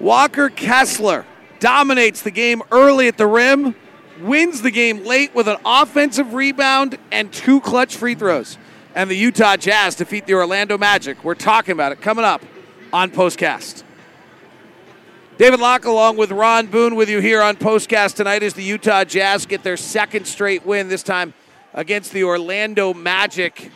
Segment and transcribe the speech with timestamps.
[0.00, 1.26] Walker Kessler
[1.58, 3.74] dominates the game early at the rim,
[4.20, 8.58] wins the game late with an offensive rebound and two clutch free throws.
[8.94, 11.22] And the Utah Jazz defeat the Orlando Magic.
[11.24, 12.42] We're talking about it coming up
[12.92, 13.82] on Postcast.
[15.36, 19.04] David Locke, along with Ron Boone, with you here on Postcast tonight as the Utah
[19.04, 21.32] Jazz get their second straight win, this time
[21.74, 23.70] against the Orlando Magic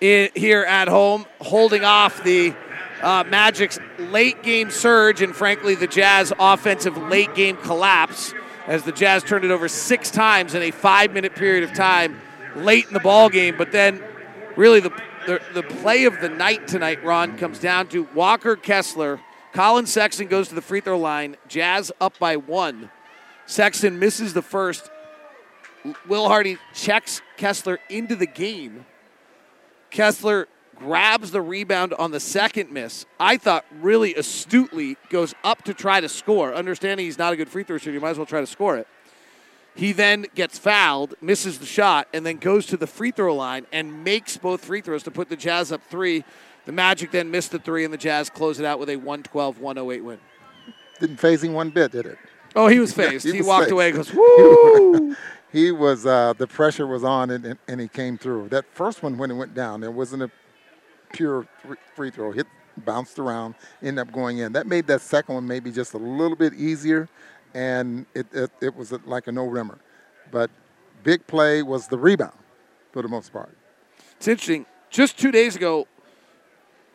[0.00, 2.54] here at home, holding off the
[3.02, 8.34] uh, Magic's late game surge and, frankly, the Jazz offensive late game collapse
[8.66, 12.20] as the Jazz turned it over six times in a five minute period of time
[12.54, 13.56] late in the ball game.
[13.56, 14.02] But then,
[14.56, 14.90] really, the,
[15.26, 19.20] the, the play of the night tonight, Ron, comes down to Walker Kessler.
[19.52, 21.36] Collin Sexton goes to the free throw line.
[21.48, 22.90] Jazz up by one.
[23.46, 24.90] Sexton misses the first.
[26.06, 28.84] Will Hardy checks Kessler into the game.
[29.90, 30.46] Kessler
[30.80, 33.04] grabs the rebound on the second miss.
[33.20, 36.54] I thought really astutely goes up to try to score.
[36.54, 38.76] Understanding he's not a good free throw shooter, you might as well try to score
[38.78, 38.88] it.
[39.74, 43.66] He then gets fouled, misses the shot, and then goes to the free throw line
[43.72, 46.24] and makes both free throws to put the Jazz up three.
[46.64, 49.60] The Magic then missed the three, and the Jazz close it out with a 112
[49.60, 50.18] 108 win.
[50.98, 52.18] Didn't phase him one bit, did it?
[52.56, 53.24] Oh, he was phased.
[53.26, 53.72] he, he was walked phased.
[53.72, 55.16] away and goes, woo!
[55.52, 58.48] he was, uh, the pressure was on, and, and, he came through.
[58.48, 60.30] That first one, when it went down, there wasn't a
[61.12, 61.46] pure
[61.94, 62.32] free throw.
[62.32, 64.52] Hit, bounced around, ended up going in.
[64.52, 67.08] That made that second one maybe just a little bit easier,
[67.54, 69.78] and it, it, it was like a no-rimmer.
[70.30, 70.50] But
[71.02, 72.38] big play was the rebound
[72.92, 73.56] for the most part.
[74.16, 74.66] It's interesting.
[74.90, 75.86] Just two days ago,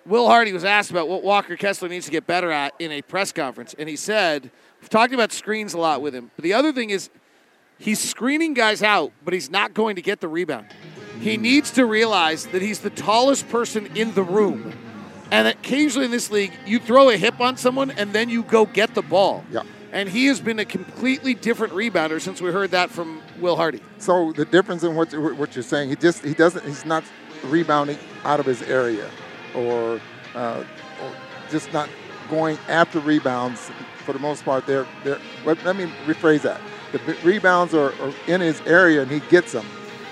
[0.06, 3.02] Will Hardy was asked about what Walker Kessler needs to get better at in a
[3.02, 6.54] press conference, and he said, "We've talked about screens a lot with him, but the
[6.54, 7.10] other thing is."
[7.78, 10.68] He's screening guys out, but he's not going to get the rebound.
[11.20, 14.74] He needs to realize that he's the tallest person in the room.
[15.32, 18.66] And occasionally in this league, you throw a hip on someone and then you go
[18.66, 19.44] get the ball.
[19.50, 19.64] Yeah.
[19.92, 23.82] And he has been a completely different rebounder since we heard that from Will Hardy.
[23.98, 27.04] So the difference in what what you're saying, he just he doesn't he's not
[27.46, 29.10] rebounding out of his area,
[29.56, 30.02] or,
[30.34, 30.64] uh,
[31.02, 31.12] or
[31.50, 31.90] just not
[32.30, 33.72] going after rebounds
[34.06, 34.68] for the most part.
[34.68, 35.20] They're they're.
[35.46, 36.60] Let me rephrase that.
[36.92, 39.66] The rebounds are, are in his area and he gets them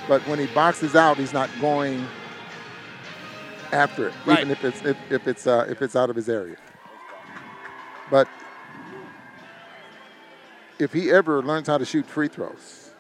[0.08, 2.06] but when he boxes out, he's not going
[3.72, 4.40] after it, right.
[4.40, 6.58] even if it's if, if it's uh, if it's out of his area.
[8.12, 8.28] But
[10.80, 12.92] if he ever learns how to shoot free throws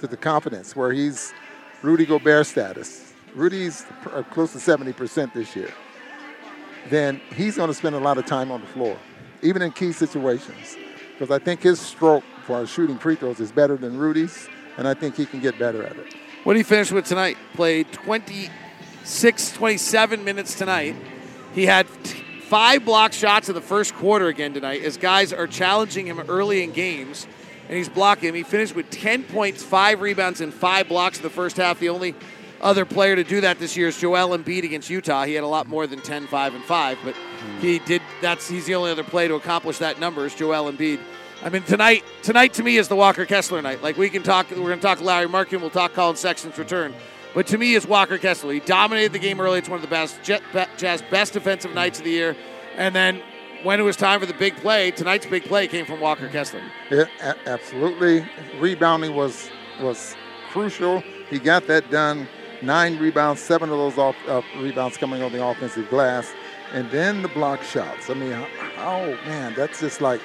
[0.00, 1.32] to the confidence where he's
[1.82, 5.72] Rudy Gobert status, Rudy's uh, close to 70% this year,
[6.90, 8.96] then he's going to spend a lot of time on the floor,
[9.42, 10.76] even in key situations.
[11.12, 14.94] Because I think his stroke for shooting free throws is better than Rudy's and I
[14.94, 16.14] think he can get better at it.
[16.44, 17.36] What did he finish with tonight?
[17.54, 20.96] Played 26, 27 minutes tonight.
[21.54, 25.46] He had t- five block shots in the first quarter again tonight as guys are
[25.46, 27.26] challenging him early in games,
[27.68, 28.34] and he's blocking him.
[28.34, 31.78] He finished with 10 points, five rebounds, and five blocks in the first half.
[31.78, 32.14] The only
[32.60, 35.24] other player to do that this year is Joel Embiid against Utah.
[35.24, 37.14] He had a lot more than 10, 5, and 5, but
[37.60, 38.02] he did.
[38.20, 41.00] That's he's the only other player to accomplish that number is Joel Embiid.
[41.44, 43.82] I mean, tonight tonight to me is the Walker Kessler night.
[43.82, 46.94] Like we can talk, we're going to talk Lauri Markkanen, we'll talk Collin Sexton's return.
[47.34, 48.52] But to me, is Walker Kessler.
[48.52, 49.58] He dominated the game early.
[49.58, 52.36] It's one of the best Jazz best defensive nights of the year.
[52.76, 53.22] And then
[53.64, 56.62] when it was time for the big play, tonight's big play came from Walker Kessler.
[56.90, 57.06] Yeah,
[57.46, 58.24] absolutely.
[58.60, 60.14] Rebounding was was
[60.50, 61.00] crucial.
[61.28, 62.28] He got that done.
[62.60, 66.32] Nine rebounds, seven of those off, uh, rebounds coming on the offensive glass,
[66.72, 68.08] and then the block shots.
[68.10, 68.32] I mean,
[68.78, 70.20] oh man, that's just like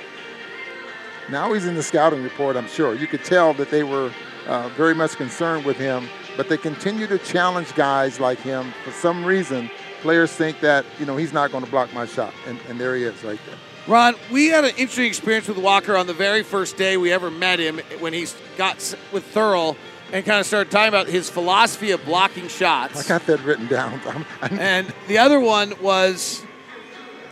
[1.30, 2.96] now he's in the scouting report, I'm sure.
[2.96, 4.12] You could tell that they were
[4.48, 8.74] uh, very much concerned with him, but they continue to challenge guys like him.
[8.84, 9.70] For some reason,
[10.02, 12.34] players think that, you know, he's not going to block my shot.
[12.46, 13.56] And, and there he is right there.
[13.88, 17.32] Ron, we had an interesting experience with Walker on the very first day we ever
[17.32, 18.28] met him when he
[18.58, 18.78] got
[19.14, 19.78] with Thurl
[20.12, 23.06] and kind of started talking about his philosophy of blocking shots.
[23.06, 24.02] I got that written down.
[24.52, 26.44] and the other one was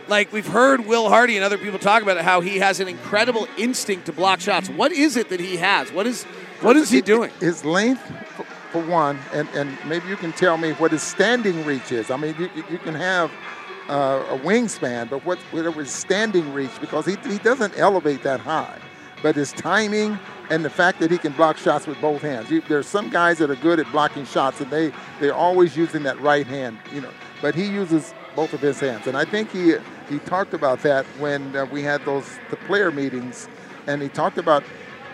[0.08, 2.88] like we've heard Will Hardy and other people talk about it, how he has an
[2.88, 4.68] incredible instinct to block shots.
[4.68, 5.92] What is it that he has?
[5.92, 6.24] What is
[6.60, 7.30] what is he doing?
[7.40, 8.02] His length,
[8.72, 12.10] for one, and, and maybe you can tell me what his standing reach is.
[12.10, 13.30] I mean, you, you can have
[13.88, 18.40] uh, a wingspan, but what whatever his standing reach, because he, he doesn't elevate that
[18.40, 18.78] high.
[19.22, 20.18] But his timing
[20.50, 22.50] and the fact that he can block shots with both hands.
[22.50, 26.02] You, there's some guys that are good at blocking shots, and they they're always using
[26.04, 27.10] that right hand, you know.
[27.42, 29.74] But he uses both of his hands, and I think he
[30.08, 33.48] he talked about that when uh, we had those the player meetings,
[33.86, 34.62] and he talked about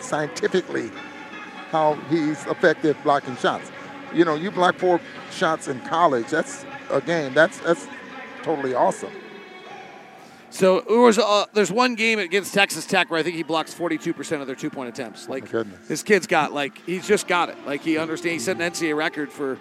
[0.00, 0.90] scientifically
[1.70, 3.70] how he's effective blocking shots.
[4.12, 5.00] You know, you block four
[5.30, 6.28] shots in college.
[6.28, 7.32] That's a game.
[7.32, 7.88] That's that's
[8.42, 9.12] totally awesome.
[10.50, 13.72] So there was uh, there's one game against Texas Tech where I think he blocks
[13.72, 15.26] 42% of their two point attempts.
[15.28, 15.48] Like
[15.88, 17.56] this kid's got like he's just got it.
[17.66, 18.44] Like he understands.
[18.44, 19.58] He set an NCAA record for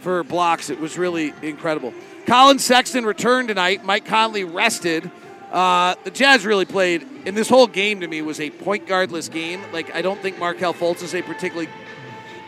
[0.00, 0.70] for blocks.
[0.70, 1.92] It was really incredible.
[2.26, 3.84] Collin Sexton returned tonight.
[3.84, 5.10] Mike Conley rested.
[5.52, 9.28] Uh, the Jazz really played, and this whole game to me was a point guardless
[9.28, 9.60] game.
[9.72, 11.68] Like I don't think Markelle Fultz is a particularly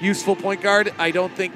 [0.00, 0.92] useful point guard.
[0.98, 1.52] I don't think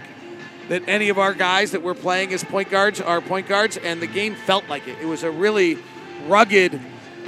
[0.68, 4.02] that any of our guys that we're playing as point guards are point guards, and
[4.02, 4.98] the game felt like it.
[5.00, 5.78] It was a really
[6.26, 6.80] rugged,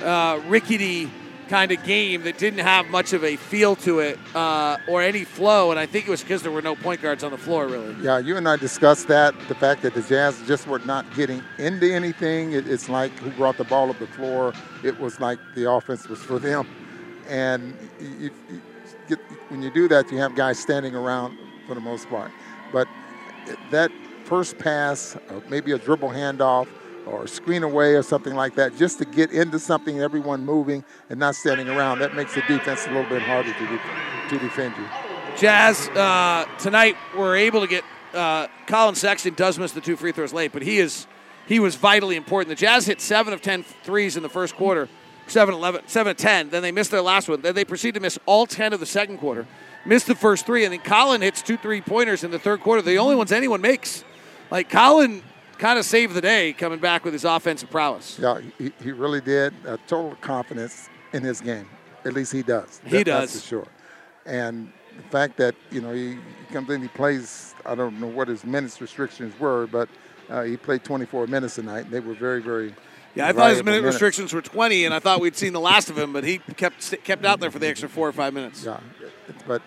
[0.02, 1.08] uh, rickety
[1.48, 5.24] kind of game that didn't have much of a feel to it uh, or any
[5.24, 7.66] flow, and I think it was because there were no point guards on the floor,
[7.66, 7.96] really.
[8.02, 11.42] Yeah, you and I discussed that the fact that the Jazz just were not getting
[11.58, 12.52] into anything.
[12.52, 14.52] It, it's like who brought the ball up the floor.
[14.84, 16.66] It was like the offense was for them,
[17.28, 18.62] and you, you
[19.08, 19.18] get,
[19.48, 22.30] when you do that, you have guys standing around for the most part.
[22.72, 22.88] But
[23.70, 23.90] that
[24.24, 26.68] first pass, or maybe a dribble handoff,
[27.08, 31.18] or screen away or something like that, just to get into something, everyone moving and
[31.18, 31.98] not standing around.
[32.00, 34.86] That makes the defense a little bit harder to, de- to defend you.
[35.36, 39.96] Jazz uh, tonight we were able to get uh, Collin Sexton does miss the two
[39.96, 41.06] free throws late, but he is
[41.46, 42.48] he was vitally important.
[42.48, 44.88] The Jazz hit seven of 10 threes in the first quarter,
[45.28, 46.50] 7 11, 7 of 10.
[46.50, 47.40] Then they missed their last one.
[47.40, 49.46] Then they proceeded to miss all 10 of the second quarter,
[49.86, 52.82] missed the first three, and then Collin hits two three pointers in the third quarter.
[52.82, 54.04] The only ones anyone makes.
[54.50, 55.22] Like Collin
[55.58, 58.18] kind of saved the day coming back with his offensive prowess.
[58.20, 59.52] Yeah, he, he really did.
[59.66, 61.68] A total confidence in his game.
[62.04, 62.80] At least he does.
[62.84, 63.32] He That- does.
[63.32, 63.66] That's for sure.
[64.24, 68.06] And the fact that, you know, he, he comes in, he plays, I don't know
[68.06, 69.88] what his minutes restrictions were, but
[70.28, 72.74] uh, he played 24 minutes tonight, and they were very, very.
[73.14, 73.94] Yeah, I thought his minute minutes.
[73.94, 77.02] restrictions were 20, and I thought we'd seen the last of him, but he kept
[77.04, 78.64] kept out there for the extra four or five minutes.
[78.64, 78.78] Yeah,
[79.46, 79.62] but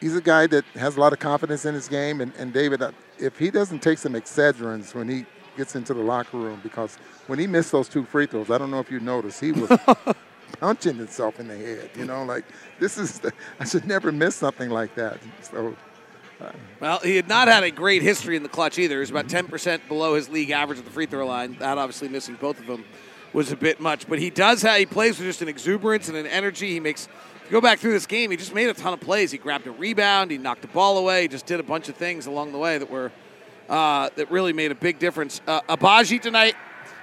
[0.00, 2.20] he's a guy that has a lot of confidence in his game.
[2.20, 5.26] And, and David, uh, if he doesn't take some Excedrins when he
[5.56, 6.96] gets into the locker room, because
[7.26, 9.70] when he missed those two free throws, I don't know if you noticed, he was
[10.60, 11.90] punching himself in the head.
[11.96, 12.44] You know, like
[12.78, 15.18] this is the, I should never miss something like that.
[15.42, 15.76] So
[16.80, 18.96] Well, he had not had a great history in the clutch either.
[18.96, 21.56] He was about 10% below his league average at the free throw line.
[21.58, 22.84] That obviously missing both of them
[23.32, 24.08] was a bit much.
[24.08, 26.70] But he does have, he plays with just an exuberance and an energy.
[26.70, 27.08] He makes,
[27.44, 29.30] if you go back through this game, he just made a ton of plays.
[29.30, 31.94] He grabbed a rebound, he knocked the ball away, he just did a bunch of
[31.94, 33.12] things along the way that were,
[33.68, 35.42] uh, that really made a big difference.
[35.46, 36.54] Uh, Agbaji tonight,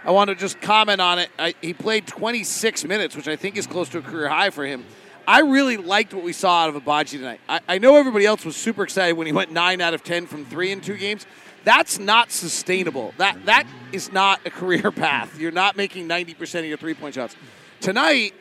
[0.03, 1.29] I want to just comment on it.
[1.37, 4.65] I, he played 26 minutes, which I think is close to a career high for
[4.65, 4.83] him.
[5.27, 7.39] I really liked what we saw out of Agbaji tonight.
[7.47, 10.25] I, I know everybody else was super excited when he went 9 out of 10
[10.25, 11.27] from three in two games.
[11.65, 13.13] That's not sustainable.
[13.17, 15.39] That That is not a career path.
[15.39, 17.35] You're not making 90% of your three point shots.
[17.79, 18.33] Tonight,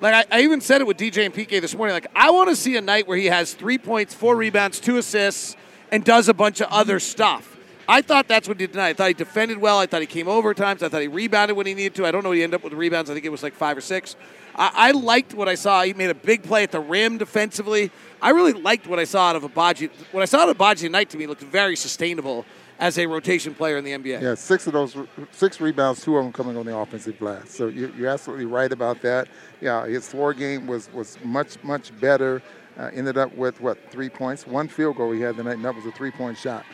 [0.00, 1.94] like I, I even said it with DJ and PK this morning.
[1.94, 4.96] Like I want to see a night where he has three points, four rebounds, two
[4.96, 5.56] assists,
[5.90, 7.57] and does a bunch of other stuff.
[7.90, 8.90] I thought that's what he did tonight.
[8.90, 9.78] I thought he defended well.
[9.78, 10.82] I thought he came over times.
[10.82, 12.06] I thought he rebounded when he needed to.
[12.06, 13.08] I don't know what he ended up with rebounds.
[13.08, 14.14] I think it was like five or six.
[14.54, 15.82] I, I liked what I saw.
[15.82, 17.90] He made a big play at the rim defensively.
[18.20, 19.90] I really liked what I saw out of Agbaji.
[20.12, 22.44] What I saw out of Agbaji tonight to me looked very sustainable
[22.78, 24.20] as a rotation player in the NBA.
[24.20, 24.94] Yeah, six of those,
[25.32, 27.50] six rebounds, two of them coming on the offensive glass.
[27.50, 29.28] So you, you're absolutely right about that.
[29.62, 32.42] Yeah, his floor game was was much much better.
[32.78, 35.74] Uh, ended up with what three points, one field goal he had tonight, and that
[35.74, 36.64] was a three-point shot.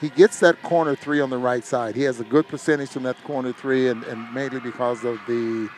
[0.00, 1.94] He gets that corner three on the right side.
[1.94, 5.68] He has a good percentage from that corner three, and, and mainly because of the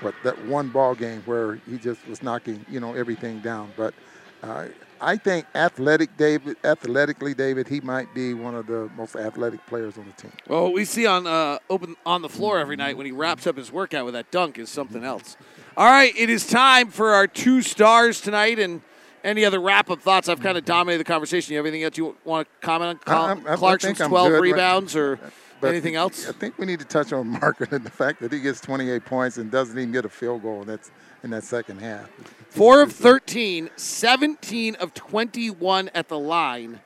[0.00, 3.72] what that one ball game where he just was knocking you know everything down.
[3.76, 3.94] But
[4.42, 4.66] uh,
[5.00, 9.96] I think athletic David, athletically David, he might be one of the most athletic players
[9.96, 10.32] on the team.
[10.46, 13.56] Well, we see on uh, open on the floor every night when he wraps up
[13.56, 15.36] his workout with that dunk is something else.
[15.76, 18.82] All right, it is time for our two stars tonight, and
[19.24, 20.28] any other wrap up thoughts?
[20.28, 21.52] I've kind of dominated the conversation.
[21.52, 23.14] You have anything else you want to comment on?
[23.14, 25.18] I- I'm- Clarkson's I'm twelve good right- rebounds or
[25.60, 26.28] But anything else?
[26.28, 29.04] I think we need to touch on Marker and the fact that he gets 28
[29.04, 30.64] points and doesn't even get a field goal.
[30.64, 30.90] That's
[31.22, 32.08] in that second half.
[32.48, 36.80] Four of 13, 17 of 21 at the line,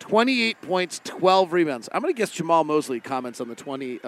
[0.00, 1.88] 28 points, 12 rebounds.
[1.92, 4.04] I'm going to guess Jamahl Mosley comments on the 21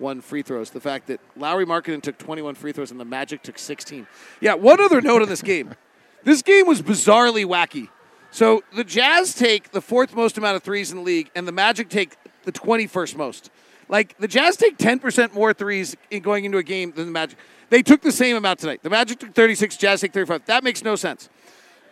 [0.00, 0.70] um, free throws.
[0.70, 4.06] The fact that Lauri Markkanen took 21 free throws and the Magic took 16.
[4.40, 5.74] Yeah, one other note on this game.
[6.24, 7.88] This game was bizarrely wacky.
[8.30, 11.52] So the Jazz take the fourth most amount of threes in the league, and the
[11.52, 13.50] Magic take the 21st most.
[13.88, 17.38] Like the Jazz take 10% more threes in going into a game than the Magic.
[17.68, 18.82] They took the same amount tonight.
[18.82, 20.46] The Magic took 36, Jazz take 35.
[20.46, 21.28] That makes no sense.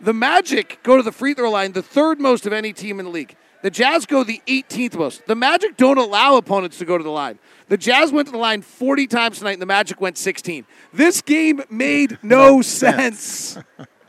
[0.01, 3.07] The Magic go to the free throw line the third most of any team in
[3.07, 3.37] the league.
[3.63, 5.27] The Jazz go the 18th most.
[5.27, 7.39] The Magic don't allow opponents to go to the line.
[7.69, 10.65] The Jazz went to the line 40 times tonight, and the Magic went 16.
[10.95, 13.59] This game made no sense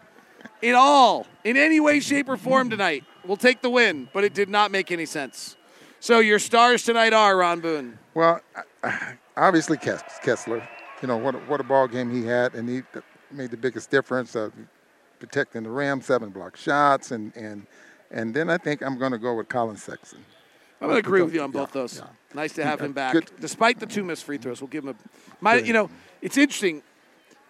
[0.64, 3.04] at all, in any way, shape, or form tonight.
[3.26, 5.56] We'll take the win, but it did not make any sense.
[6.00, 8.00] So your stars tonight are Ron Boone.
[8.14, 8.42] Well,
[8.84, 8.92] uh,
[9.38, 10.68] obviously Kessler.
[11.02, 12.82] You know what what a ball game he had, and he
[13.32, 14.54] made the biggest difference of
[15.20, 17.66] protecting the rim, seven block shots, and and
[18.12, 20.24] and then I think I'm going to go with Collin Sexton.
[20.82, 22.00] I'm going to agree with you on both yeah, those.
[22.00, 22.08] Yeah.
[22.34, 23.30] Nice to have him back, Good.
[23.40, 24.62] despite the two missed free throws.
[24.62, 24.96] We'll give him a.
[25.40, 25.90] My, you know,
[26.22, 26.82] it's interesting.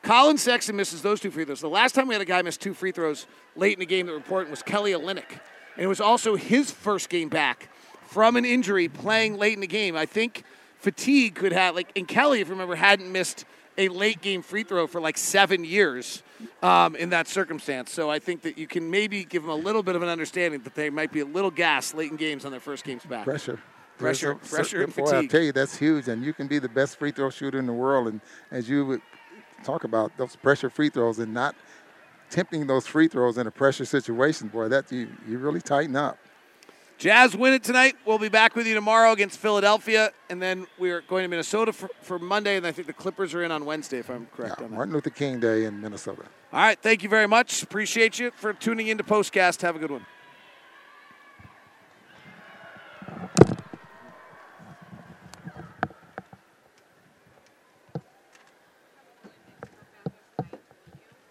[0.03, 1.61] Collin Sexton misses those two free throws.
[1.61, 4.07] The last time we had a guy miss two free throws late in the game
[4.07, 5.39] that reported was Kelly Olynyk.
[5.75, 7.69] And it was also his first game back
[8.07, 9.95] from an injury playing late in the game.
[9.95, 10.43] I think
[10.79, 13.45] fatigue could have, like, and Kelly, if you remember, hadn't missed
[13.77, 16.23] a late game free throw for like seven years
[16.61, 17.91] um, in that circumstance.
[17.91, 20.61] So I think that you can maybe give them a little bit of an understanding
[20.63, 23.23] that they might be a little gas late in games on their first games back.
[23.23, 23.59] Pressure.
[23.97, 25.11] Pressure, pressure, and fatigue.
[25.11, 27.59] Boy, I tell you, that's huge, and you can be the best free throw shooter
[27.59, 29.01] in the world, and as you would
[29.63, 31.55] talk about those pressure free throws and not
[32.29, 36.17] tempting those free throws in a pressure situation, boy, that you, you really tighten up.
[36.97, 37.95] Jazz win it tonight.
[38.05, 41.89] We'll be back with you tomorrow against Philadelphia, and then we're going to Minnesota for,
[42.03, 44.65] for Monday, and I think the Clippers are in on Wednesday, if I'm correct yeah,
[44.65, 44.75] on that.
[44.75, 46.25] Martin Luther King Day in Minnesota.
[46.53, 47.63] All right, thank you very much.
[47.63, 49.61] Appreciate you for tuning in to Postcast.
[49.63, 50.05] Have a good one.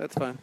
[0.00, 0.38] That's fine.